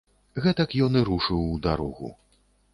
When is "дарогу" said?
1.69-2.13